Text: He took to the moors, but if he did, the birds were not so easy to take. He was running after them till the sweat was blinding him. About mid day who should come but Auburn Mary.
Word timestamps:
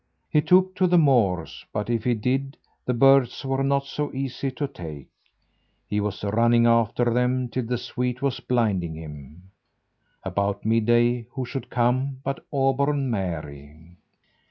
He 0.31 0.41
took 0.41 0.73
to 0.77 0.87
the 0.87 0.97
moors, 0.97 1.63
but 1.71 1.87
if 1.87 2.05
he 2.05 2.15
did, 2.15 2.57
the 2.85 2.93
birds 2.95 3.45
were 3.45 3.61
not 3.63 3.85
so 3.85 4.11
easy 4.15 4.49
to 4.49 4.67
take. 4.67 5.09
He 5.87 6.01
was 6.01 6.23
running 6.23 6.65
after 6.65 7.05
them 7.13 7.49
till 7.49 7.67
the 7.67 7.77
sweat 7.77 8.19
was 8.19 8.39
blinding 8.39 8.95
him. 8.95 9.51
About 10.23 10.65
mid 10.65 10.87
day 10.87 11.27
who 11.33 11.45
should 11.45 11.69
come 11.69 12.19
but 12.23 12.43
Auburn 12.51 13.11
Mary. 13.11 13.97